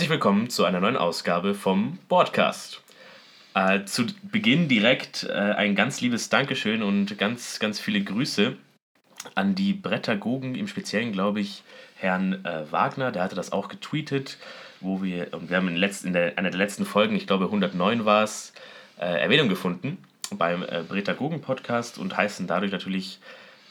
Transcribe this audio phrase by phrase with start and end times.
[0.00, 2.82] Herzlich willkommen zu einer neuen Ausgabe vom Podcast.
[3.52, 8.56] Äh, zu Beginn direkt äh, ein ganz liebes Dankeschön und ganz, ganz viele Grüße
[9.34, 11.64] an die Brettagogen, im Speziellen glaube ich
[11.96, 14.38] Herrn äh, Wagner, der hatte das auch getweetet,
[14.80, 17.44] wo wir, und wir haben in, letzt, in der, einer der letzten Folgen, ich glaube
[17.44, 18.54] 109 war es,
[18.98, 19.98] äh, Erwähnung gefunden
[20.30, 23.18] beim äh, Brettagogen Podcast und heißen dadurch natürlich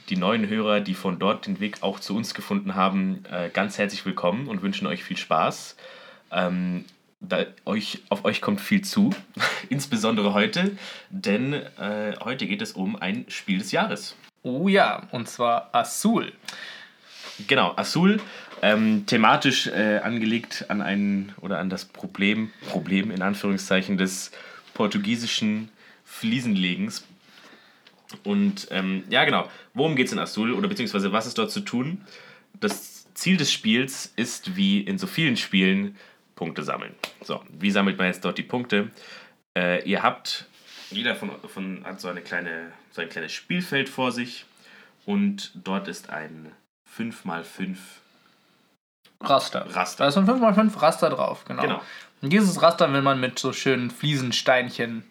[0.10, 3.80] die neuen Hörer, die von dort den Weg auch zu uns gefunden haben, äh, ganz
[3.80, 5.76] herzlich willkommen und wünschen euch viel Spaß.
[6.32, 6.86] Ähm,
[7.22, 9.10] da euch, auf euch kommt viel zu,
[9.70, 10.78] insbesondere heute,
[11.10, 14.16] denn äh, heute geht es um ein Spiel des Jahres.
[14.42, 16.32] Oh ja, und zwar Azul.
[17.48, 18.22] Genau, Azul,
[18.62, 24.32] ähm, thematisch äh, angelegt an ein oder an das Problem, Problem in Anführungszeichen des
[24.74, 25.70] portugiesischen
[26.06, 27.06] Fliesenlegens.
[28.24, 31.62] Und ähm, ja, genau, worum geht es in Azul oder beziehungsweise was ist dort zu
[31.62, 32.02] tun?
[32.60, 35.96] Das Ziel des Spiels ist, wie in so vielen Spielen,
[36.40, 36.96] Punkte sammeln.
[37.22, 38.92] So, wie sammelt man jetzt dort die Punkte?
[39.58, 40.46] Äh, ihr habt,
[40.90, 44.46] jeder von, von hat so, eine kleine, so ein kleines Spielfeld vor sich
[45.06, 46.54] und dort ist ein
[46.98, 47.76] 5x5
[49.22, 49.66] Raster.
[49.76, 50.06] Raster.
[50.06, 51.62] Da ist ein 5x5 Raster drauf, genau.
[51.62, 51.82] Genau.
[52.22, 55.04] Und dieses Raster will man mit so schönen Fliesensteinchen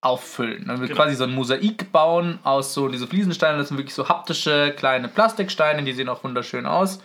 [0.00, 0.66] auffüllen.
[0.66, 1.00] Man will Genau.
[1.00, 3.58] quasi so ein Mosaik bauen aus so diese Fliesensteine.
[3.58, 7.00] Das sind wirklich so haptische kleine Plastiksteine, die sehen auch wunderschön aus.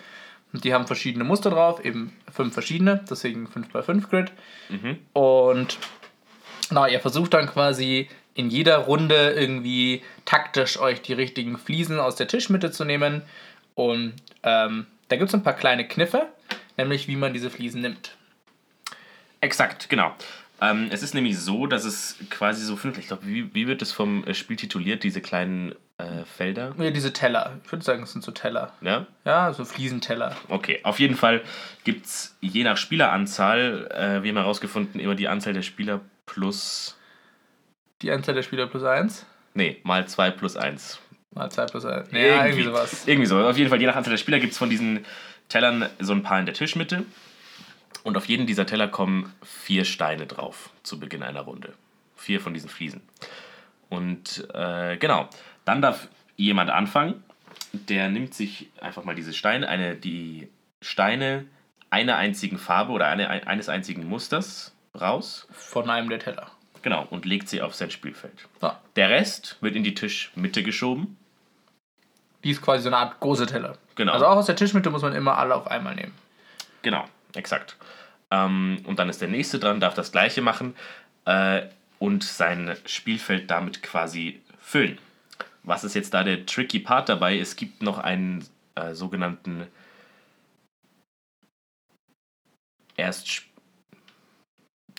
[0.51, 4.31] Und die haben verschiedene Muster drauf, eben fünf verschiedene, deswegen 5x5 Grid.
[5.13, 5.77] Und
[6.71, 12.15] na, ihr versucht dann quasi in jeder Runde irgendwie taktisch euch die richtigen Fliesen aus
[12.15, 13.21] der Tischmitte zu nehmen.
[13.75, 16.27] Und ähm, da gibt es ein paar kleine Kniffe,
[16.77, 18.15] nämlich wie man diese Fliesen nimmt.
[19.41, 20.13] Exakt, genau.
[20.61, 23.81] Ähm, es ist nämlich so, dass es quasi so fünf, ich glaube, wie, wie wird
[23.81, 26.73] es vom äh, Spiel tituliert, diese kleinen äh, Felder?
[26.77, 27.57] Ja, diese Teller.
[27.63, 28.73] Ich würde sagen, es sind so Teller.
[28.81, 29.05] Ja?
[29.25, 30.35] Ja, so Fliesenteller.
[30.47, 31.41] Okay, auf jeden Fall
[31.83, 36.97] gibt es je nach Spieleranzahl, äh, wir haben herausgefunden, immer die Anzahl der Spieler plus,
[38.01, 39.25] Die Anzahl der Spieler plus 1.
[39.53, 40.99] nee, mal 2 plus 1.
[41.31, 42.11] Mal 2 plus 1.
[42.11, 43.07] Ja, irgendwie sowas.
[43.07, 43.39] Irgendwie so.
[43.39, 45.05] Auf jeden Fall, je nach Anzahl der Spieler gibt es von diesen
[45.47, 47.03] Tellern so ein paar in der Tischmitte.
[48.03, 51.73] Und auf jeden dieser Teller kommen vier Steine drauf zu Beginn einer Runde.
[52.15, 53.01] Vier von diesen Fliesen.
[53.89, 55.27] Und äh, genau,
[55.69, 57.23] dann darf jemand anfangen.
[57.73, 60.49] Der nimmt sich einfach mal diese Steine, eine, die
[60.81, 61.45] Steine
[61.91, 65.47] einer einzigen Farbe oder eine, eines einzigen Musters raus.
[65.51, 66.49] Von einem der Teller.
[66.81, 68.47] Genau, und legt sie auf sein Spielfeld.
[68.61, 68.79] Ja.
[68.95, 71.17] Der Rest wird in die Tischmitte geschoben.
[72.43, 73.77] Die ist quasi so eine Art große Teller.
[73.95, 74.13] Genau.
[74.13, 76.13] Also auch aus der Tischmitte muss man immer alle auf einmal nehmen.
[76.81, 77.05] Genau,
[77.35, 77.75] exakt.
[78.31, 80.75] Ähm, und dann ist der nächste dran, darf das gleiche machen
[81.25, 81.63] äh,
[81.99, 84.97] und sein Spielfeld damit quasi füllen.
[85.63, 87.37] Was ist jetzt da der tricky Part dabei?
[87.37, 89.67] Es gibt noch einen äh, sogenannten
[92.97, 93.43] Erst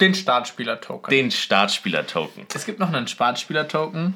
[0.00, 1.10] Den Startspieler-Token.
[1.10, 2.46] den Startspieler-Token.
[2.54, 4.14] Es gibt noch einen Startspieler-Token.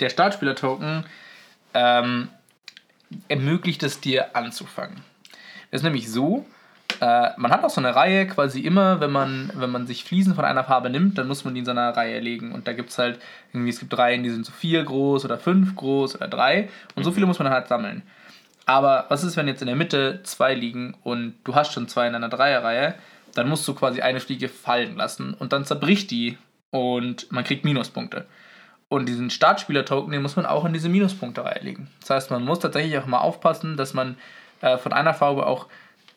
[0.00, 1.04] Der Startspieler-Token
[1.74, 2.28] ähm,
[3.28, 5.02] ermöglicht es dir anzufangen.
[5.70, 6.46] Das ist nämlich so,
[7.00, 10.34] äh, man hat auch so eine Reihe quasi immer, wenn man, wenn man sich Fliesen
[10.34, 12.52] von einer Farbe nimmt, dann muss man die in seiner Reihe legen.
[12.52, 13.18] Und da gibt es halt
[13.52, 16.68] irgendwie, es gibt Reihen, die sind so vier groß oder fünf groß oder drei.
[16.94, 18.02] Und so viele muss man dann halt sammeln.
[18.66, 22.06] Aber was ist, wenn jetzt in der Mitte zwei liegen und du hast schon zwei
[22.06, 22.94] in einer Dreierreihe?
[23.34, 26.36] Dann musst du quasi eine Fliege fallen lassen und dann zerbricht die
[26.70, 28.26] und man kriegt Minuspunkte.
[28.88, 31.88] Und diesen Startspieler-Token, den muss man auch in diese Minuspunkte-Reihe legen.
[32.00, 34.16] Das heißt, man muss tatsächlich auch mal aufpassen, dass man
[34.60, 35.66] äh, von einer Farbe auch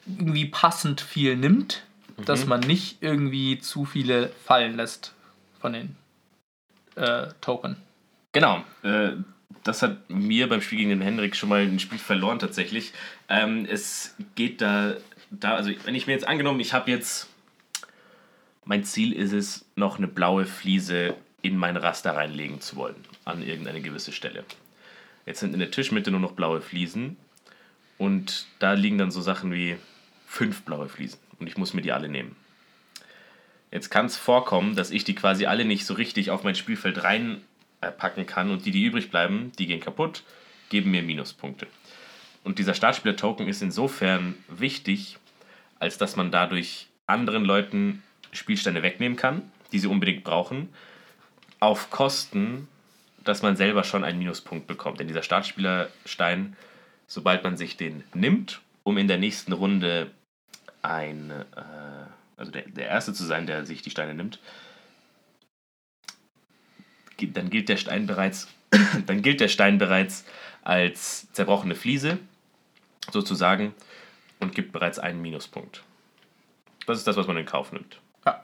[0.05, 1.83] irgendwie passend viel nimmt,
[2.25, 5.13] dass man nicht irgendwie zu viele fallen lässt
[5.59, 5.95] von den
[6.95, 7.77] äh, Token.
[8.31, 8.63] Genau.
[8.83, 9.11] Äh,
[9.63, 12.93] das hat mir beim Spiel gegen den Henrik schon mal ein Spiel verloren tatsächlich.
[13.29, 14.95] Ähm, es geht da,
[15.31, 17.29] da, also wenn ich mir jetzt angenommen, ich habe jetzt,
[18.65, 22.95] mein Ziel ist es, noch eine blaue Fliese in mein Raster reinlegen zu wollen,
[23.25, 24.43] an irgendeine gewisse Stelle.
[25.25, 27.17] Jetzt sind in der Tischmitte nur noch blaue Fliesen
[27.97, 29.77] und da liegen dann so Sachen wie
[30.33, 32.35] fünf blaue Fliesen und ich muss mir die alle nehmen.
[33.71, 37.03] Jetzt kann es vorkommen, dass ich die quasi alle nicht so richtig auf mein Spielfeld
[37.03, 40.23] reinpacken kann und die, die übrig bleiben, die gehen kaputt,
[40.69, 41.67] geben mir Minuspunkte.
[42.43, 45.19] Und dieser Startspieler-Token ist insofern wichtig,
[45.77, 48.01] als dass man dadurch anderen Leuten
[48.31, 50.69] Spielsteine wegnehmen kann, die sie unbedingt brauchen,
[51.59, 52.67] auf Kosten,
[53.23, 54.99] dass man selber schon einen Minuspunkt bekommt.
[54.99, 56.57] Denn dieser Startspielerstein,
[57.05, 60.09] sobald man sich den nimmt, um in der nächsten Runde
[60.83, 61.63] ein, äh,
[62.37, 64.39] also der, der Erste zu sein, der sich die Steine nimmt,
[67.19, 68.47] dann gilt der Stein bereits,
[69.05, 70.25] dann gilt der Stein bereits
[70.63, 72.19] als zerbrochene Fliese,
[73.11, 73.73] sozusagen,
[74.39, 75.83] und gibt bereits einen Minuspunkt.
[76.85, 77.99] Das ist das, was man in Kauf nimmt.
[78.25, 78.43] Ja.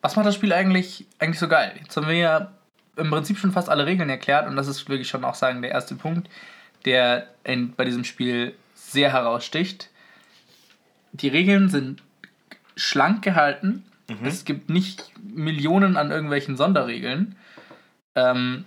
[0.00, 1.74] Was macht das Spiel eigentlich, eigentlich so geil?
[1.80, 2.52] Jetzt haben wir ja
[2.96, 5.70] im Prinzip schon fast alle Regeln erklärt und das ist wirklich schon auch sagen der
[5.70, 6.28] erste Punkt,
[6.84, 9.90] der in, bei diesem Spiel sehr heraussticht.
[11.12, 12.02] Die Regeln sind
[12.76, 13.84] schlank gehalten.
[14.24, 17.36] Es gibt nicht Millionen an irgendwelchen Sonderregeln.
[18.14, 18.64] Ähm,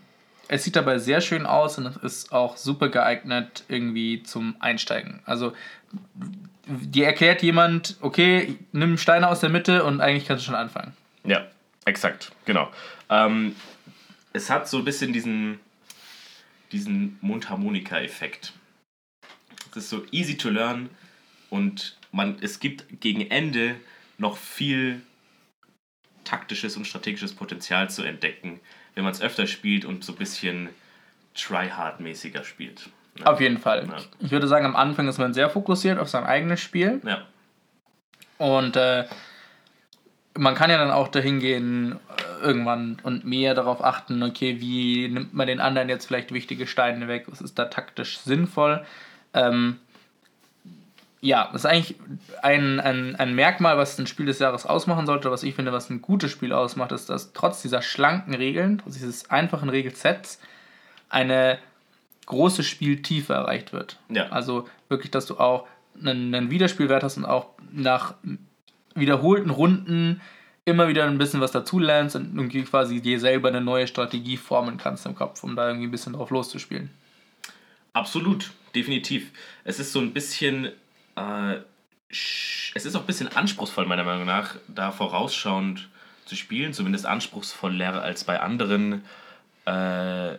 [0.48, 5.22] es sieht dabei sehr schön aus und es ist auch super geeignet irgendwie zum Einsteigen.
[5.26, 5.54] Also
[6.66, 10.94] dir erklärt jemand, okay, nimm Steine aus der Mitte und eigentlich kannst du schon anfangen.
[11.24, 11.48] Ja,
[11.86, 12.70] exakt, genau.
[13.10, 13.56] Ähm,
[14.34, 15.60] es hat so ein bisschen diesen,
[16.72, 18.54] diesen Mundharmonika-Effekt.
[19.72, 20.90] Es ist so easy to learn
[21.50, 23.76] und man, es gibt gegen Ende
[24.18, 25.02] noch viel
[26.24, 28.60] taktisches und strategisches Potenzial zu entdecken,
[28.96, 30.70] wenn man es öfter spielt und so ein bisschen
[31.36, 32.90] tryhard-mäßiger spielt.
[33.20, 33.26] Ja.
[33.26, 33.88] Auf jeden Fall.
[33.88, 33.98] Ja.
[34.20, 37.02] Ich würde sagen, am Anfang ist man sehr fokussiert auf sein eigenes Spiel.
[37.06, 37.26] Ja,
[38.38, 39.06] Und äh,
[40.38, 45.10] man kann ja dann auch dahin gehen, äh, irgendwann und mehr darauf achten, okay, wie
[45.10, 48.86] nimmt man den anderen jetzt vielleicht wichtige Steine weg, was ist da taktisch sinnvoll.
[49.34, 49.80] Ähm,
[51.22, 51.96] ja, das ist eigentlich
[52.42, 55.90] ein, ein, ein Merkmal, was ein Spiel des Jahres ausmachen sollte, was ich finde, was
[55.90, 60.40] ein gutes Spiel ausmacht, ist, dass trotz dieser schlanken Regeln, trotz dieses einfachen Regelsets,
[61.10, 61.60] eine
[62.26, 64.00] große Spieltiefe erreicht wird.
[64.10, 64.30] Ja.
[64.30, 65.68] Also wirklich, dass du auch
[66.00, 68.16] einen, einen Wiederspielwert hast und auch nach
[68.96, 70.22] wiederholten Runden
[70.66, 74.78] immer wieder ein bisschen was dazulernst und irgendwie quasi dir selber eine neue Strategie formen
[74.78, 76.90] kannst im Kopf, um da irgendwie ein bisschen drauf loszuspielen.
[77.94, 79.32] Absolut, definitiv.
[79.64, 80.72] Es ist so ein bisschen,
[81.16, 81.58] äh,
[82.10, 85.90] es ist auch ein bisschen anspruchsvoll, meiner Meinung nach, da vorausschauend
[86.26, 89.04] zu spielen, zumindest anspruchsvoller als bei anderen,
[89.66, 90.38] äh,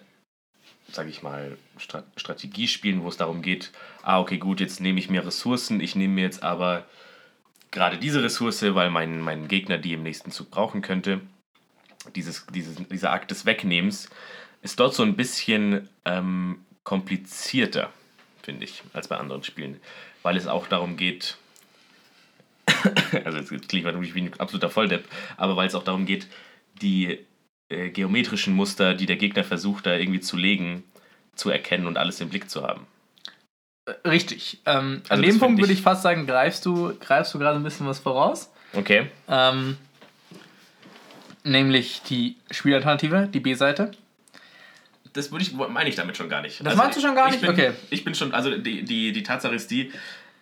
[0.91, 3.73] sag ich mal, Stra Strategiespielen, wo es darum geht,
[4.03, 6.87] ah, okay, gut, jetzt nehme ich mir Ressourcen, ich nehme mir jetzt aber
[7.71, 11.21] gerade diese Ressource, weil mein, mein Gegner die im nächsten Zug brauchen könnte.
[12.15, 14.09] Dieses, dieses, dieser Akt des Wegnehmens
[14.61, 17.91] ist dort so ein bisschen ähm, komplizierter,
[18.43, 19.81] finde ich, als bei anderen Spielen,
[20.23, 21.37] weil es auch darum geht,
[23.25, 25.05] also jetzt klingt man natürlich wie ein absoluter Volldepp,
[25.37, 26.27] aber weil es auch darum geht,
[26.81, 27.19] die
[27.69, 30.85] äh, geometrischen Muster, die der Gegner versucht, da irgendwie zu legen,
[31.35, 32.87] zu erkennen und alles im Blick zu haben.
[34.07, 34.61] Richtig.
[34.67, 37.57] Ähm, Also an dem Punkt würde ich- ich fast sagen, greifst du, greifst du gerade
[37.59, 38.53] ein bisschen was voraus.
[38.75, 39.07] Okay.
[39.29, 39.77] Ähm,
[41.45, 43.91] nämlich die Spielalternative, die B-Seite.
[45.13, 46.65] Das würde ich, meine ich damit schon gar nicht.
[46.65, 47.43] Das meinst du schon gar ich nicht?
[47.43, 47.73] Bin, Okay.
[47.91, 49.93] Ich bin schon, also die, die, die Tatsache ist die,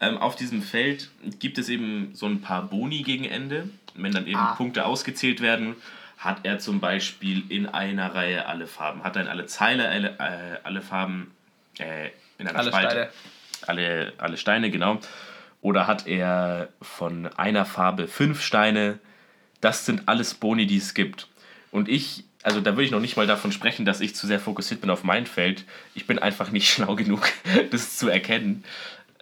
[0.01, 3.69] ähm, auf diesem Feld gibt es eben so ein paar Boni gegen Ende.
[3.95, 4.55] Wenn dann eben Ah.
[4.55, 5.75] Punkte ausgezählt werden,
[6.19, 9.03] hat er zum Beispiel in einer Reihe alle Farben.
[9.05, 11.33] Hat er in alle Zeile alle, äh, alle Farben,
[11.79, 12.09] äh,
[12.39, 12.91] in einer Alle Spalte.
[12.91, 13.11] Steine.
[13.67, 15.01] Alle, alle Steine, genau.
[15.61, 18.99] Oder hat er von einer Farbe fünf Steine.
[19.61, 21.29] Das sind alles Boni, die es gibt.
[21.71, 24.41] Und ich, also da würde ich noch nicht mal davon sprechen, dass ich zu sehr
[24.41, 25.65] fokussiert bin auf mein Feld.
[25.95, 27.29] Ich bin einfach nicht schlau genug,
[27.71, 28.65] das zu erkennen.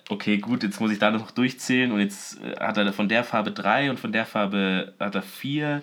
[0.08, 3.24] Okay, gut, jetzt muss ich da noch durchzählen und jetzt äh, hat er von der
[3.24, 5.82] Farbe drei und von der Farbe hat er vier.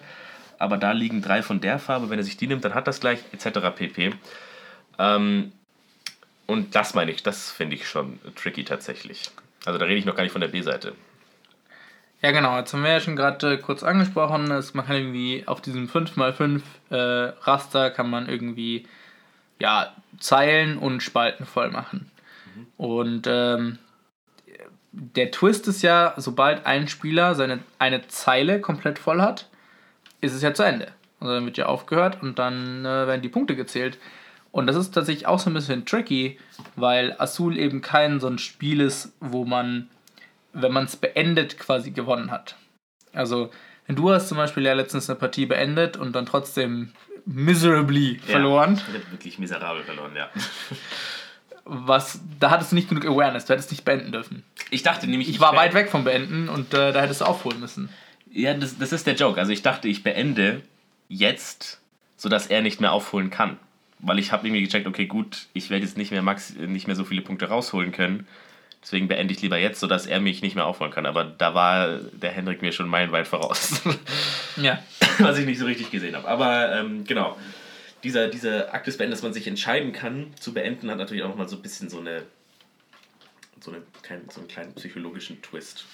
[0.58, 2.10] Aber da liegen drei von der Farbe.
[2.10, 3.60] Wenn er sich die nimmt, dann hat das gleich, etc.
[3.76, 4.14] pp.
[4.98, 5.52] Ähm,
[6.48, 9.30] und das meine ich, das finde ich schon tricky tatsächlich.
[9.66, 10.94] Also da rede ich noch gar nicht von der B-Seite.
[12.26, 12.58] Ja, genau.
[12.58, 15.88] Jetzt haben wir ja schon gerade äh, kurz angesprochen, dass man kann irgendwie auf diesem
[15.88, 16.96] 5x5 äh,
[17.44, 18.88] Raster kann man irgendwie
[19.60, 22.10] ja, Zeilen und Spalten voll machen.
[22.78, 23.78] Und ähm,
[24.92, 29.48] der Twist ist ja, sobald ein Spieler seine eine Zeile komplett voll hat,
[30.20, 30.88] ist es ja zu Ende.
[31.20, 34.00] Also dann wird ja aufgehört und dann äh, werden die Punkte gezählt.
[34.52, 36.40] Und das ist tatsächlich auch so ein bisschen tricky,
[36.76, 39.90] weil Azul eben kein so ein Spiel ist, wo man,
[40.56, 42.56] wenn man es beendet, quasi gewonnen hat.
[43.14, 43.52] Also,
[43.88, 46.92] wenn du hast zum Beispiel ja letztens eine Partie beendet und dann trotzdem
[47.26, 50.30] miserably verloren, Ja, ich habe wirklich miserabel verloren, ja.
[51.66, 54.44] was, da hattest du nicht genug Awareness, du hättest nicht beenden dürfen.
[54.70, 57.26] Ich dachte nämlich, Ich war be- weit weg vom Beenden und äh, da hättest du
[57.26, 57.90] aufholen müssen.
[58.32, 59.40] Ja, das, das ist der Joke.
[59.40, 60.62] Also ich dachte, ich beende
[61.08, 61.80] jetzt,
[62.18, 63.58] sodass er nicht mehr aufholen kann.
[64.00, 66.96] Weil ich habe irgendwie gecheckt, okay, gut, ich werde jetzt nicht mehr, max, nicht mehr
[66.96, 68.28] so viele Punkte rausholen können.
[68.86, 71.08] Deswegen beende ich lieber jetzt, sodass er mich nicht mehr aufholen kann.
[71.08, 73.82] Aber da war der Hendrik mir schon meilenweit voraus.
[74.58, 74.82] Ja.
[75.20, 76.30] was ich nicht so richtig gesehen habe.
[76.30, 77.36] Aber ähm, genau,
[78.04, 81.28] dieser, dieser Akt des Beendens, dass man sich entscheiden kann zu beenden, hat natürlich auch
[81.28, 82.24] nochmal so ein bisschen so eine
[83.60, 83.82] so, eine,
[84.32, 85.86] so einen kleinen psychologischen Twist.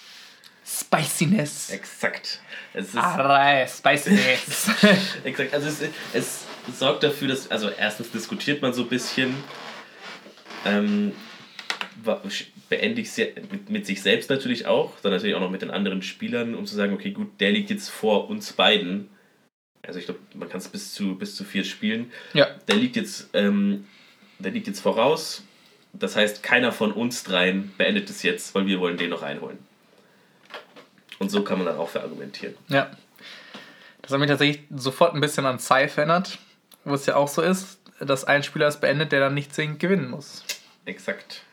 [0.63, 1.69] Spiciness.
[1.71, 2.39] Exakt.
[2.73, 4.69] Es ist, Arre, Spiciness.
[5.23, 5.53] exakt.
[5.53, 5.81] Also es,
[6.13, 6.45] es
[6.77, 9.33] sorgt dafür, dass, also erstens diskutiert man so ein bisschen,
[10.65, 11.13] ähm,
[12.71, 15.71] beende ich es mit, mit sich selbst natürlich auch, dann natürlich auch noch mit den
[15.71, 19.09] anderen Spielern, um zu sagen, okay, gut, der liegt jetzt vor uns beiden.
[19.85, 22.13] Also ich glaube, man kann es bis zu, bis zu vier spielen.
[22.33, 22.47] Ja.
[22.69, 23.87] Der liegt jetzt, ähm,
[24.39, 25.43] der liegt jetzt voraus.
[25.91, 29.59] Das heißt, keiner von uns dreien beendet es jetzt, weil wir wollen den noch einholen.
[31.19, 32.55] Und so kann man dann auch verargumentieren.
[32.69, 32.89] Ja.
[34.01, 36.39] Das hat mich tatsächlich sofort ein bisschen an Scythe erinnert,
[36.85, 39.81] wo es ja auch so ist, dass ein Spieler es beendet, der dann nicht zwingend
[39.81, 40.45] gewinnen muss.
[40.85, 41.43] Exakt.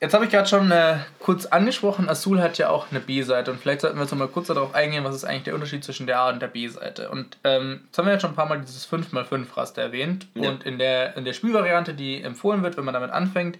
[0.00, 3.60] Jetzt habe ich gerade schon äh, kurz angesprochen, Azul hat ja auch eine B-Seite und
[3.60, 6.06] vielleicht sollten wir jetzt noch mal kurz darauf eingehen, was ist eigentlich der Unterschied zwischen
[6.06, 7.10] der A und der B-Seite.
[7.10, 10.50] Und ähm, jetzt haben wir jetzt schon ein paar Mal dieses 5x5-Raster erwähnt ja.
[10.50, 13.58] und in der, in der Spielvariante, die empfohlen wird, wenn man damit anfängt,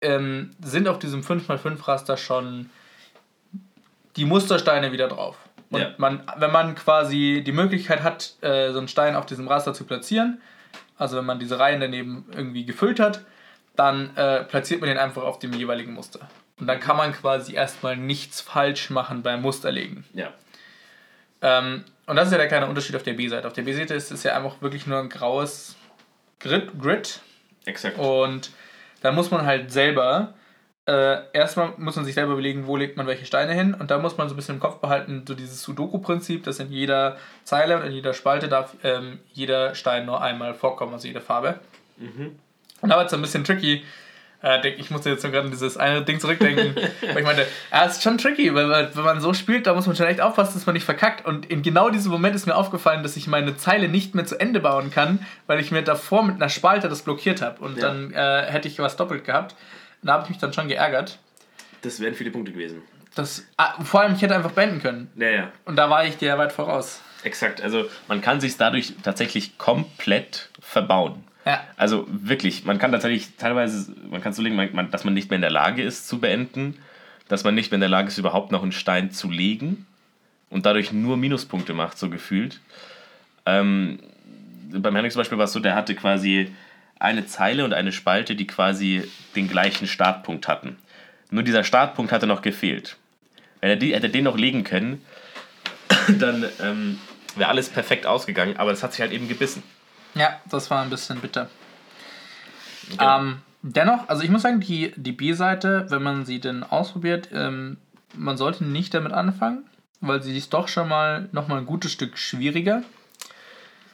[0.00, 2.70] ähm, sind auf diesem 5x5-Raster schon
[4.16, 5.36] die Mustersteine wieder drauf.
[5.68, 5.90] Und ja.
[5.98, 9.84] man, wenn man quasi die Möglichkeit hat, äh, so einen Stein auf diesem Raster zu
[9.84, 10.40] platzieren,
[10.96, 13.20] also wenn man diese Reihen daneben irgendwie gefüllt hat,
[13.76, 16.28] dann äh, platziert man den einfach auf dem jeweiligen Muster.
[16.58, 20.04] Und dann kann man quasi erstmal nichts falsch machen beim Musterlegen.
[20.14, 20.32] Ja.
[21.42, 23.46] Ähm, und das ist ja der kleine Unterschied auf der B-Seite.
[23.46, 25.76] Auf der B-Seite ist es ja einfach wirklich nur ein graues
[26.38, 26.70] Grid.
[26.80, 27.20] Grid.
[27.64, 27.98] Exakt.
[27.98, 28.50] Und
[29.00, 30.34] dann muss man halt selber,
[30.86, 33.74] äh, erstmal muss man sich selber überlegen, wo legt man welche Steine hin.
[33.74, 36.70] Und da muss man so ein bisschen im Kopf behalten, so dieses Sudoku-Prinzip, dass in
[36.70, 41.20] jeder Zeile und in jeder Spalte darf ähm, jeder Stein nur einmal vorkommen, also jede
[41.20, 41.58] Farbe.
[41.96, 42.38] Mhm.
[42.84, 43.82] Und da war es ein bisschen tricky.
[44.42, 46.76] Äh, ich musste jetzt gerade an dieses eine Ding zurückdenken.
[47.00, 49.86] weil ich meinte, ja, es ist schon tricky, weil wenn man so spielt, da muss
[49.86, 51.24] man schon echt aufpassen, dass man nicht verkackt.
[51.24, 54.38] Und in genau diesem Moment ist mir aufgefallen, dass ich meine Zeile nicht mehr zu
[54.38, 57.64] Ende bauen kann, weil ich mir davor mit einer Spalte das blockiert habe.
[57.64, 57.88] Und ja.
[57.88, 59.54] dann äh, hätte ich was doppelt gehabt.
[60.02, 61.18] Und da habe ich mich dann schon geärgert.
[61.80, 62.82] Das wären viele Punkte gewesen.
[63.14, 65.10] Das, ah, vor allem, ich hätte einfach beenden können.
[65.16, 65.52] Ja, ja.
[65.64, 67.00] Und da war ich dir weit voraus.
[67.22, 67.62] Exakt.
[67.62, 71.24] Also man kann sich dadurch tatsächlich komplett verbauen.
[71.76, 75.36] Also wirklich, man kann tatsächlich teilweise, man kann so legen, man, dass man nicht mehr
[75.36, 76.78] in der Lage ist zu beenden,
[77.28, 79.86] dass man nicht mehr in der Lage ist, überhaupt noch einen Stein zu legen
[80.48, 82.60] und dadurch nur Minuspunkte macht, so gefühlt.
[83.44, 83.98] Ähm,
[84.70, 86.50] beim Henrik zum Beispiel war es so, der hatte quasi
[86.98, 89.02] eine Zeile und eine Spalte, die quasi
[89.36, 90.76] den gleichen Startpunkt hatten.
[91.30, 92.96] Nur dieser Startpunkt hatte noch gefehlt.
[93.60, 95.02] Wenn er die, hätte den noch legen können,
[96.18, 96.98] dann ähm,
[97.36, 99.62] wäre alles perfekt ausgegangen, aber es hat sich halt eben gebissen.
[100.14, 101.48] Ja, das war ein bisschen bitter.
[102.90, 103.18] Genau.
[103.18, 107.78] Ähm, dennoch, also ich muss sagen, die, die B-Seite, wenn man sie denn ausprobiert, ähm,
[108.14, 109.64] man sollte nicht damit anfangen,
[110.00, 112.82] weil sie ist doch schon mal noch mal ein gutes Stück schwieriger.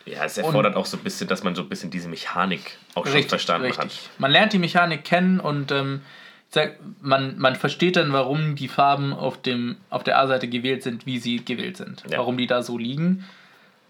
[0.06, 2.78] Ja, es erfordert und auch so ein bisschen, dass man so ein bisschen diese Mechanik
[2.94, 3.84] auch richtig, schon verstanden richtig.
[3.84, 4.10] hat.
[4.18, 6.02] Man lernt die Mechanik kennen und ähm,
[6.48, 11.06] sag, man, man versteht dann, warum die Farben auf, dem, auf der A-Seite gewählt sind,
[11.06, 12.02] wie sie gewählt sind.
[12.10, 12.18] Ja.
[12.18, 13.24] Warum die da so liegen.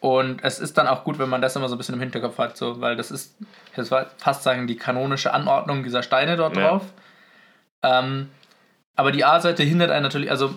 [0.01, 2.39] Und es ist dann auch gut, wenn man das immer so ein bisschen im Hinterkopf
[2.39, 3.37] hat, so, weil das ist,
[3.71, 6.69] ich würde fast sagen, die kanonische Anordnung dieser Steine dort ja.
[6.69, 6.83] drauf.
[7.83, 8.31] Ähm,
[8.97, 10.55] aber die A-Seite hindert einen natürlich, also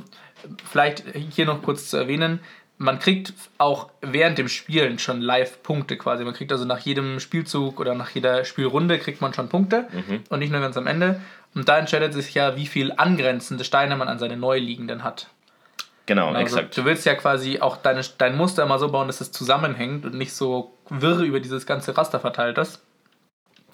[0.69, 2.39] vielleicht hier noch kurz zu erwähnen,
[2.77, 6.23] man kriegt auch während dem Spielen schon live Punkte quasi.
[6.23, 10.23] Man kriegt also nach jedem Spielzug oder nach jeder Spielrunde kriegt man schon Punkte mhm.
[10.29, 11.21] und nicht nur ganz am Ende.
[11.53, 15.27] Und da entscheidet sich ja, wie viel angrenzende Steine man an seine neu liegenden hat.
[16.05, 16.77] Genau, also, exakt.
[16.77, 20.15] Du willst ja quasi auch deine, dein Muster immer so bauen, dass es zusammenhängt und
[20.15, 22.81] nicht so wirr über dieses ganze Raster verteilt ist.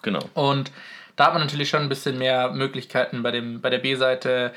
[0.02, 0.20] Genau.
[0.36, 0.72] Und
[1.16, 4.54] da hat man natürlich schon ein bisschen mehr Möglichkeiten bei, dem, bei der B-Seite,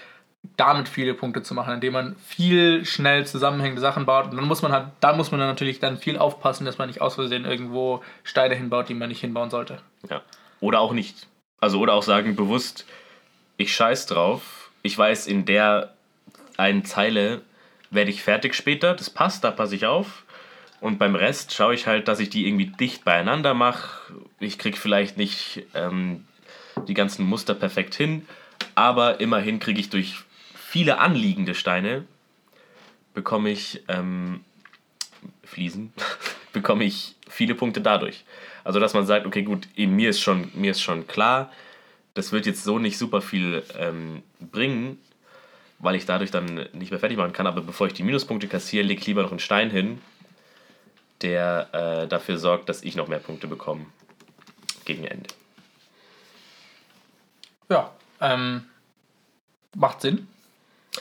[0.57, 4.31] damit viele Punkte zu machen, indem man viel schnell zusammenhängende Sachen baut.
[4.31, 6.89] Und dann muss man halt, da muss man dann natürlich dann viel aufpassen, dass man
[6.89, 9.79] nicht aus Versehen irgendwo Steine hinbaut, die man nicht hinbauen sollte.
[10.11, 10.21] Ja.
[10.61, 11.27] Oder auch nicht.
[11.61, 12.87] Also, oder auch sagen bewusst,
[13.57, 15.95] ich scheiß drauf, ich weiß, in der
[16.57, 17.43] einen Zeile
[17.93, 20.25] werde ich fertig später, das passt, da passe ich auf.
[20.81, 24.15] Und beim Rest schaue ich halt, dass ich die irgendwie dicht beieinander mache.
[24.41, 26.25] Ich kriege vielleicht nicht ähm,
[26.89, 28.27] die ganzen Muster perfekt hin,
[28.75, 30.17] aber immerhin kriege ich durch
[30.55, 32.05] viele anliegende Steine,
[33.15, 34.41] bekomme ich ähm,
[35.45, 35.93] Fliesen,
[36.53, 38.25] bekomme ich viele Punkte dadurch.
[38.65, 41.53] Also dass man sagt, okay gut, mir ist schon, mir ist schon klar,
[42.15, 44.99] das wird jetzt so nicht super viel ähm, bringen,
[45.83, 47.47] weil ich dadurch dann nicht mehr fertig machen kann.
[47.47, 50.01] Aber bevor ich die Minuspunkte kassiere, lege ich lieber noch einen Stein hin,
[51.21, 51.69] der
[52.05, 53.85] äh, dafür sorgt, dass ich noch mehr Punkte bekomme
[54.85, 55.29] gegen Ende.
[57.69, 58.65] Ja, ähm,
[59.75, 60.29] macht Sinn.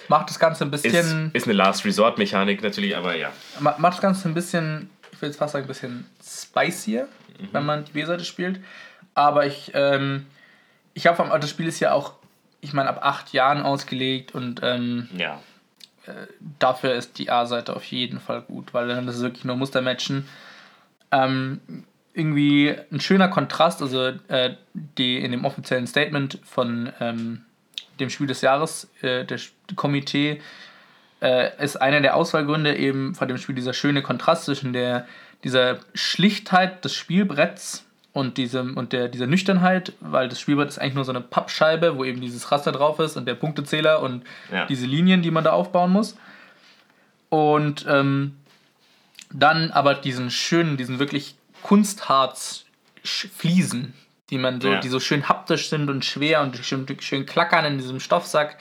[0.08, 1.28] Macht das Ganze ein bisschen.
[1.28, 3.32] Ist, ist eine Last-Resort-Mechanik natürlich, aber ja.
[3.60, 7.08] Macht das Ganze ein bisschen, ich will jetzt fast sagen, ein bisschen spicier,
[7.40, 7.50] mhm.
[7.52, 8.62] wenn man die B-Seite spielt.
[9.14, 10.26] Aber ich, ähm,
[10.94, 12.14] ich habe das Spiel ist ja auch
[12.62, 15.39] ich meine, ab acht Jahren ausgelegt und ähm, ja.
[16.06, 16.27] Äh,
[16.60, 20.27] dafür ist die A-Seite auf jeden Fall gut, weil dann ist es wirklich nur Mustermatchen.
[21.12, 21.60] Ähm,
[22.13, 27.41] irgendwie ein schöner Kontrast, also äh, die in dem offiziellen Statement von ähm,
[28.00, 29.39] dem Spiel des Jahres, äh, der
[29.75, 30.41] Komitee,
[31.22, 35.08] äh, ist einer der Auswahlgründe eben von dem Spiel dieser schöne Kontrast zwischen der,
[35.44, 40.96] dieser Schlichtheit des Spielbretts und, diesem, und der, dieser Nüchternheit, weil das Spielbrett ist eigentlich
[40.96, 44.65] nur so eine Pappscheibe, wo eben dieses Raster drauf ist und der Punktezähler und ja.
[44.65, 46.18] diese Linien, die man da aufbauen muss.
[47.30, 48.36] Und ähm,
[49.32, 53.94] dann aber diesen schönen, diesen wirklich Kunstharz-Fliesen,
[54.30, 54.82] die man so, ja.
[54.82, 58.58] die so schön haptisch sind und schwer und schön, schön klackern in diesem Stoffsack.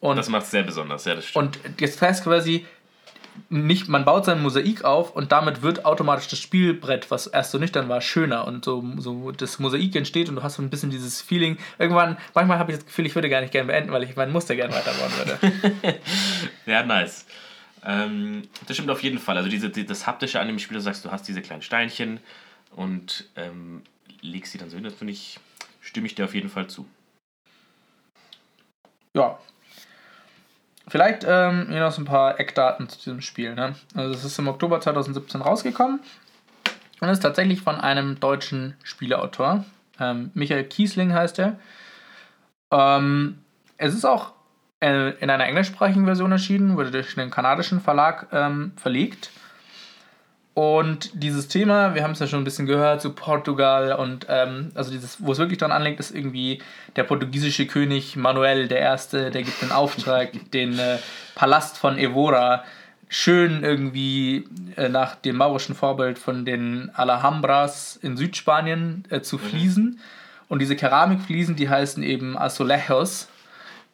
[0.00, 1.58] Und, das macht es sehr besonders, ja, das stimmt.
[1.58, 2.66] Und das heißt quasi,
[3.48, 7.58] nicht, man baut sein Mosaik auf und damit wird automatisch das Spielbrett, was erst so
[7.58, 10.90] nüchtern war, schöner und so, so das Mosaik entsteht und du hast so ein bisschen
[10.90, 11.58] dieses Feeling.
[11.78, 14.32] Irgendwann, manchmal habe ich das Gefühl, ich würde gar nicht gerne beenden, weil ich mein
[14.32, 16.00] Muster gerne weiterbauen würde.
[16.66, 17.26] ja, nice.
[17.84, 19.36] Ähm, das stimmt auf jeden Fall.
[19.36, 22.20] Also diese, die, das Haptische an dem Spiel, du sagst, du hast diese kleinen Steinchen
[22.76, 23.82] und ähm,
[24.20, 25.38] legst sie dann so hin, das finde ich,
[25.80, 26.86] stimme ich dir auf jeden Fall zu.
[29.14, 29.38] Ja.
[30.90, 33.54] Vielleicht ähm, hier noch so ein paar Eckdaten zu diesem Spiel.
[33.54, 33.76] Ne?
[33.94, 36.00] Also es ist im Oktober 2017 rausgekommen
[37.00, 39.64] und ist tatsächlich von einem deutschen Spieleautor.
[40.00, 41.60] Ähm, Michael Kiesling heißt er.
[42.72, 43.38] Ähm,
[43.76, 44.32] es ist auch
[44.80, 49.30] äh, in einer englischsprachigen Version erschienen, wurde durch einen kanadischen Verlag ähm, verlegt.
[50.60, 54.72] Und dieses Thema, wir haben es ja schon ein bisschen gehört, zu Portugal und ähm,
[54.74, 56.60] also dieses, wo es wirklich daran anlegt, ist irgendwie
[56.96, 60.98] der portugiesische König Manuel I., der gibt den Auftrag, den äh,
[61.34, 62.62] Palast von Evora
[63.08, 69.40] schön irgendwie äh, nach dem maurischen Vorbild von den Alhambras in Südspanien äh, zu mhm.
[69.40, 70.00] fließen.
[70.50, 73.30] Und diese Keramikfliesen, die heißen eben Azulejos.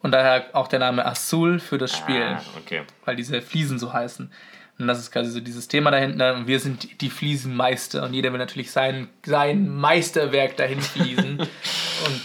[0.02, 2.24] Und daher auch der Name Azul für das Spiel.
[2.24, 2.82] Ah, okay.
[3.04, 4.32] Weil diese Fliesen so heißen.
[4.78, 6.34] Und das ist quasi so dieses Thema dahinter.
[6.34, 8.02] Und wir sind die Fliesenmeister.
[8.02, 11.38] Und jeder will natürlich sein, sein Meisterwerk dahin fließen.
[11.38, 12.20] und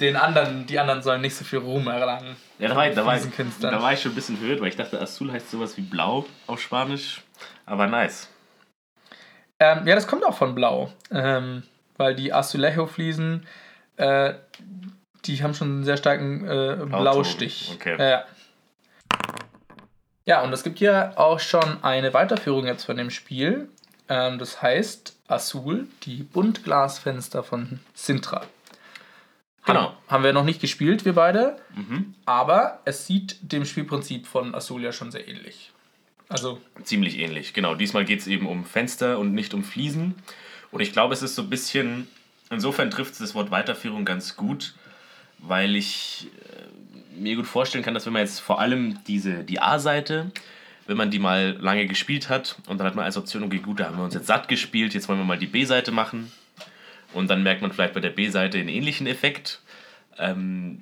[0.00, 2.36] den anderen, die anderen sollen nicht so viel Ruhm erlangen.
[2.58, 3.22] Ja, da war, ich, da, war ich,
[3.60, 6.26] da war ich schon ein bisschen höher, weil ich dachte, Azul heißt sowas wie blau
[6.46, 7.22] auf Spanisch.
[7.66, 8.28] Aber nice.
[9.60, 10.92] Ähm, ja, das kommt auch von blau.
[11.12, 11.62] Ähm,
[11.96, 13.46] weil die Azulejo-Fliesen,
[13.96, 14.34] äh,
[15.24, 17.72] die haben schon einen sehr starken äh, Blaustich.
[17.76, 17.94] Okay.
[17.96, 18.22] Äh,
[20.24, 23.68] ja, und es gibt hier auch schon eine Weiterführung jetzt von dem Spiel.
[24.08, 28.46] Ähm, das heißt Azul, die Buntglasfenster von Sintra.
[29.64, 29.80] Genau.
[29.80, 31.56] Haben, haben wir noch nicht gespielt, wir beide.
[31.74, 32.14] Mhm.
[32.24, 35.70] Aber es sieht dem Spielprinzip von Azul ja schon sehr ähnlich.
[36.28, 36.60] Also.
[36.82, 37.74] Ziemlich ähnlich, genau.
[37.74, 40.14] Diesmal geht es eben um Fenster und nicht um Fliesen.
[40.70, 42.08] Und ich glaube, es ist so ein bisschen.
[42.50, 44.74] Insofern trifft es das Wort Weiterführung ganz gut,
[45.38, 46.51] weil ich äh,
[47.22, 50.30] mir gut vorstellen kann, dass wenn man jetzt vor allem diese, die A-Seite,
[50.86, 53.80] wenn man die mal lange gespielt hat und dann hat man als Option, okay, gut,
[53.80, 56.32] da haben wir uns jetzt satt gespielt, jetzt wollen wir mal die B-Seite machen.
[57.12, 59.60] Und dann merkt man vielleicht bei der B-Seite einen ähnlichen Effekt,
[60.18, 60.80] ähm,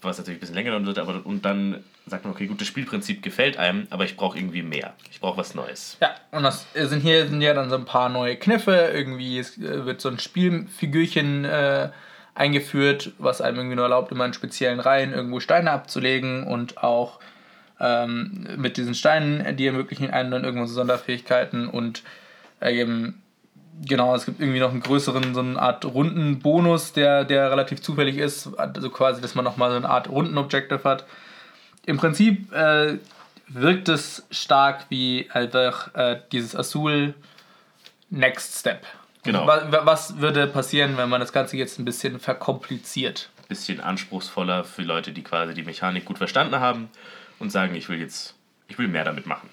[0.00, 2.68] was natürlich ein bisschen länger dauern wird, aber und dann sagt man, okay, gut, das
[2.68, 4.94] Spielprinzip gefällt einem, aber ich brauche irgendwie mehr.
[5.10, 5.96] Ich brauche was Neues.
[6.00, 9.84] Ja, und das sind hier sind ja dann so ein paar neue Kniffe, irgendwie äh,
[9.84, 11.88] wird so ein Spielfigürchen äh,
[12.34, 17.20] eingeführt, was einem irgendwie nur erlaubt, immer in speziellen Reihen irgendwo Steine abzulegen und auch
[17.80, 22.02] ähm, mit diesen Steinen, die ermöglichen einem dann irgendwo so Sonderfähigkeiten und
[22.60, 23.22] äh, eben
[23.86, 27.80] genau, es gibt irgendwie noch einen größeren, so eine Art runden Bonus, der, der relativ
[27.82, 31.04] zufällig ist, also quasi, dass man nochmal so eine Art runden Objective hat.
[31.86, 32.98] Im Prinzip äh,
[33.48, 37.14] wirkt es stark wie einfach äh, dieses Azul
[38.10, 38.86] Next Step.
[39.24, 39.46] Genau.
[39.46, 43.30] Was, was würde passieren, wenn man das Ganze jetzt ein bisschen verkompliziert?
[43.38, 46.88] Ein bisschen anspruchsvoller für Leute, die quasi die Mechanik gut verstanden haben
[47.38, 48.34] und sagen, ich will jetzt,
[48.68, 49.48] ich will mehr damit machen.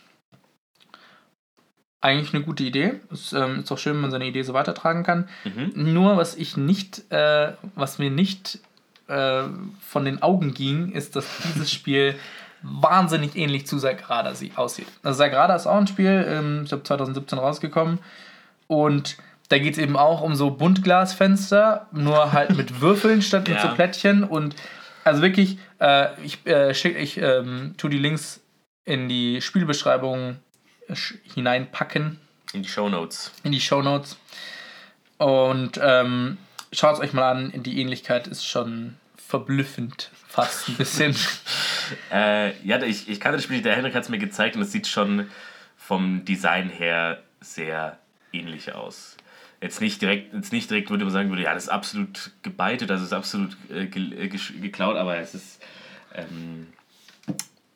[2.02, 3.00] Eigentlich eine gute Idee.
[3.12, 5.30] Es ähm, ist auch schön, wenn man seine Idee so weitertragen kann.
[5.44, 5.94] Mhm.
[5.94, 8.60] Nur was ich nicht, äh, was mir nicht
[9.08, 9.44] äh,
[9.80, 12.16] von den Augen ging, ist, dass dieses Spiel
[12.64, 14.88] wahnsinnig ähnlich zu Sagrada aussieht.
[15.04, 18.00] Also Sagrada ist auch ein Spiel, ähm, ich glaube 2017 rausgekommen
[18.68, 19.18] und
[19.52, 23.70] da geht es eben auch um so Buntglasfenster, nur halt mit Würfeln statt mit ja.
[23.70, 24.24] so Plättchen.
[24.24, 24.56] Und
[25.04, 28.40] also wirklich, äh, ich, äh, schick, ich ähm, tue die Links
[28.86, 30.38] in die Spielbeschreibung
[31.34, 32.20] hineinpacken.
[32.54, 33.34] In die Show Notes.
[33.44, 34.18] In die Show Notes.
[35.18, 36.38] Und ähm,
[36.72, 41.16] schaut es euch mal an, die Ähnlichkeit ist schon verblüffend, fast ein bisschen.
[42.12, 44.72] äh, ja, ich, ich kannte das Spiel, der Henrik hat es mir gezeigt und es
[44.72, 45.30] sieht schon
[45.78, 48.00] vom Design her sehr
[48.32, 49.18] ähnlich aus
[49.62, 52.90] jetzt nicht direkt, jetzt nicht direkt würde man sagen würde, ja, das ist absolut gebeitet,
[52.90, 55.62] das ist absolut äh, ge äh, geklaut, aber es ist
[56.16, 56.68] ähm,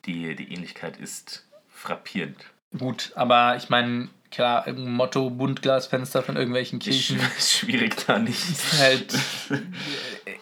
[0.04, 2.36] die, die Ähnlichkeit ist frappierend.
[2.76, 7.18] Gut, aber ich meine, klar, im Motto Buntglasfenster von irgendwelchen Kirchen.
[7.38, 8.42] Ist schwierig da nicht.
[8.50, 9.14] Ist halt,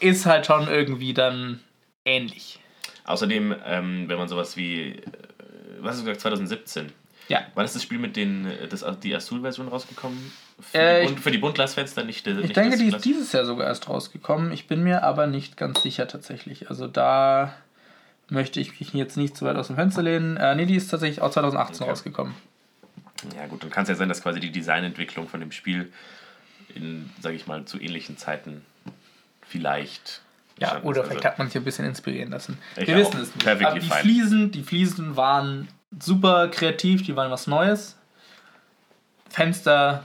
[0.01, 1.61] ist halt schon irgendwie dann
[2.05, 2.59] ähnlich.
[3.05, 5.03] Außerdem, ähm, wenn man sowas wie, äh,
[5.79, 6.91] was hast du gesagt, 2017?
[7.29, 7.47] Ja.
[7.55, 10.33] Wann ist das Spiel mit den, äh, das, die Azul-Version rausgekommen?
[10.73, 13.67] Für, Äh, Bunt, für die Buntglasfenster nicht, Ich nicht denke, die ist dieses Jahr sogar
[13.67, 14.53] erst rausgekommen.
[14.53, 16.69] Ich bin mir aber nicht ganz sicher tatsächlich.
[16.71, 17.55] Also da
[18.29, 20.37] möchte ich mich jetzt nicht zu weit aus dem Fenster lehnen.
[20.37, 21.91] Äh, nee, die ist tatsächlich auch 2018 Okay.
[21.91, 22.35] rausgekommen.
[23.37, 25.93] Ja gut, dann kann es ja sein, dass quasi die Designentwicklung von dem Spiel
[26.75, 28.65] in, sage ich mal, zu ähnlichen Zeiten
[29.47, 30.21] vielleicht.
[30.59, 31.09] Ja, oder ist.
[31.09, 32.59] vielleicht Also, hat man sich ein bisschen inspirieren lassen.
[32.77, 33.47] Wir wissen es nicht.
[33.47, 34.01] Aber die fine.
[34.01, 35.69] Fliesen, die Fliesen waren
[36.01, 37.97] super kreativ, die waren was Neues.
[39.29, 40.05] Fenster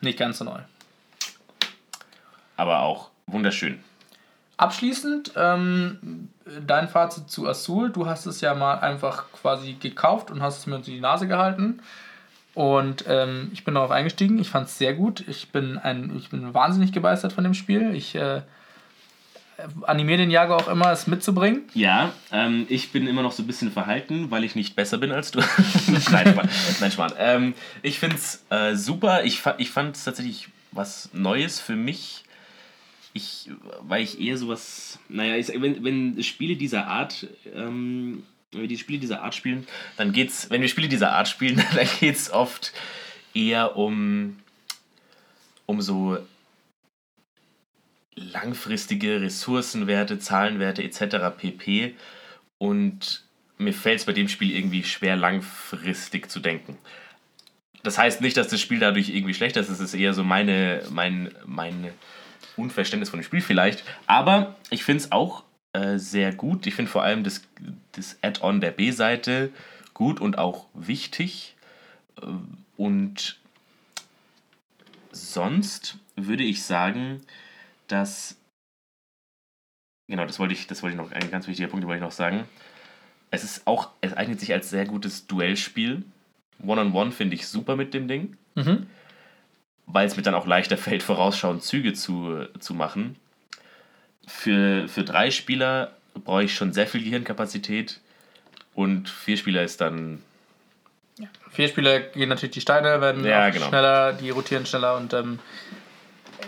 [0.00, 0.60] nicht ganz so neu.
[2.56, 3.80] aber auch wunderschön.
[4.56, 6.30] Abschließend, ähm,
[6.66, 7.90] dein Fazit zu Azul.
[7.90, 11.28] Du hast es ja mal einfach quasi gekauft und hast es mir unter die Nase
[11.28, 11.80] gehalten.
[12.54, 14.38] Und ähm, ich bin darauf eingestiegen.
[14.38, 15.22] Ich fand es sehr gut.
[15.28, 17.94] Ich bin, ein, ich bin wahnsinnig begeistert von dem Spiel.
[17.94, 18.40] Ich äh,
[19.82, 21.64] animiere den Jager auch immer, es mitzubringen.
[21.74, 25.12] Ja, ähm, ich bin immer noch so ein bisschen verhalten, weil ich nicht besser bin
[25.12, 25.38] als du.
[26.10, 26.48] Nein, Schmarrn.
[26.80, 27.12] Nein, Schmarrn.
[27.18, 29.24] Ähm, ich finde es äh, super.
[29.24, 32.24] Ich, fa ich fand es tatsächlich was Neues für mich.
[33.14, 38.68] Ich, weil ich eher sowas, naja, ich, wenn, wenn Spiele dieser Art, ähm, wenn wir
[38.68, 39.66] die Spiele dieser Art spielen,
[39.96, 42.74] dann geht's, wenn wir Spiele dieser Art spielen, dann geht es oft
[43.32, 44.36] eher um,
[45.64, 46.18] um so
[48.16, 51.16] langfristige Ressourcenwerte, Zahlenwerte etc.
[51.36, 51.94] pp.
[52.58, 53.24] Und
[53.58, 56.76] mir fällt es bei dem Spiel irgendwie schwer, langfristig zu denken.
[57.82, 59.68] Das heißt nicht, dass das Spiel dadurch irgendwie schlechter ist.
[59.68, 61.90] Es ist eher so meine, mein, mein
[62.56, 63.84] Unverständnis von dem Spiel vielleicht.
[64.06, 66.66] Aber ich finde es auch äh, sehr gut.
[66.66, 67.42] Ich finde vor allem das,
[67.92, 69.50] das Add-on der B-Seite
[69.94, 71.54] gut und auch wichtig.
[72.20, 72.26] Äh,
[72.76, 73.38] Und
[75.12, 77.22] sonst würde ich sagen,
[77.88, 78.36] dass.
[80.08, 82.12] Genau, das wollte ich, das wollte ich noch, ein ganz wichtiger Punkt wollte ich noch
[82.12, 82.44] sagen.
[83.30, 86.04] Es ist auch, es eignet sich als sehr gutes Duellspiel.
[86.64, 88.86] One-on-One finde ich super mit dem Ding, Mhm.
[89.86, 93.16] weil es mir dann auch leichter fällt, vorausschauend Züge zu, zu machen.
[94.28, 98.00] Für, für drei Spieler brauche ich schon sehr viel Gehirnkapazität
[98.74, 100.22] und vier Spieler ist dann
[101.50, 103.68] Vier Spieler gehen natürlich die Steine, werden Ja, genau.
[103.68, 105.38] schneller, die rotieren schneller und ähm,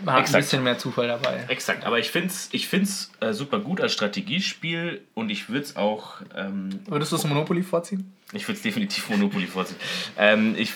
[0.05, 0.37] man hat Exakt.
[0.37, 1.45] ein bisschen mehr Zufall dabei.
[1.49, 5.63] Exakt, aber ich finde es ich find's, äh, super gut als Strategiespiel und ich würde
[5.65, 8.13] es auch ähm, Würdest du das Monopoly vorziehen?
[8.33, 9.79] Ich würde es definitiv Monopoly vorziehen.
[10.19, 10.73] Ähm, ich,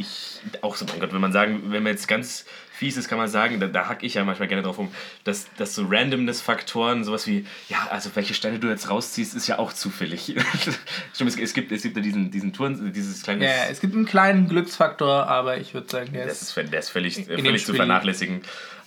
[0.00, 3.18] ich, auch so, mein Gott, wenn man sagen, wenn man jetzt ganz fies ist, kann
[3.18, 4.90] man sagen, da, da hack ich ja manchmal gerne drauf um,
[5.24, 9.58] dass, dass so Randomness-Faktoren, sowas wie, ja, also welche Steine du jetzt rausziehst, ist ja
[9.58, 10.34] auch zufällig.
[11.14, 13.44] Stimmt, es, es gibt, es gibt ja diesen, diesen Turn, dieses kleine.
[13.44, 16.56] Ja, es gibt einen kleinen Glücksfaktor, aber ich würde sagen, der Das ist.
[16.56, 18.42] ist, der ist völlig, äh, völlig zu vernachlässigen.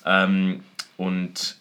[0.05, 0.63] Ähm,
[0.97, 1.57] und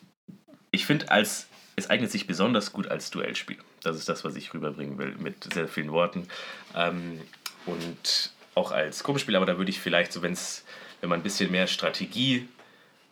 [0.71, 3.59] ich finde, als es eignet sich besonders gut als Duellspiel.
[3.83, 6.29] Das ist das, was ich rüberbringen will, mit sehr vielen Worten.
[6.75, 7.21] Ähm,
[7.67, 10.65] und auch als Gruppenspiel, aber da würde ich vielleicht so, wenn's,
[11.01, 12.49] wenn man ein bisschen mehr Strategie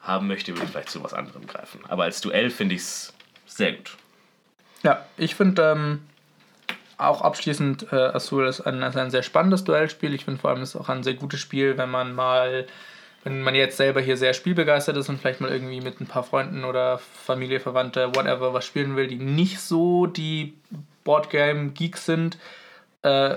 [0.03, 1.81] haben möchte, würde ich vielleicht zu was anderem greifen.
[1.88, 3.12] Aber als Duell finde ich es
[3.46, 3.96] sehr gut.
[4.83, 6.00] Ja, ich finde ähm,
[6.96, 10.14] auch abschließend, äh, Azul ist ein, ist ein sehr spannendes Duellspiel.
[10.14, 12.66] Ich finde vor allem, es ist auch ein sehr gutes Spiel, wenn man mal,
[13.24, 16.24] wenn man jetzt selber hier sehr spielbegeistert ist und vielleicht mal irgendwie mit ein paar
[16.24, 20.55] Freunden oder Familie, Verwandte, whatever, was spielen will, die nicht so die
[21.05, 22.38] Boardgame-Geeks sind,
[23.03, 23.37] äh,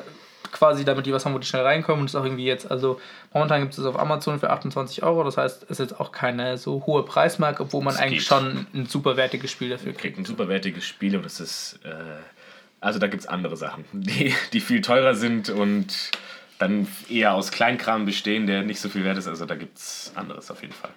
[0.54, 3.02] quasi damit die was haben, wo die schnell reinkommen und es auch irgendwie jetzt, also
[3.34, 6.12] momentan gibt es es auf Amazon für 28 Euro, das heißt, es ist jetzt auch
[6.12, 8.28] keine so hohe Preismarke, obwohl man Es eigentlich geht.
[8.28, 10.02] schon ein super wertiges Spiel dafür kriegt.
[10.02, 11.80] Kriegt ein superwertiges Spiel und es ist.
[11.84, 11.90] Äh,
[12.80, 16.12] also da gibt es andere Sachen, die, die viel teurer sind und
[16.60, 19.28] dann eher aus Kleinkram bestehen, der nicht so viel wert ist.
[19.28, 20.92] Also da gibt es anderes auf jeden Fall.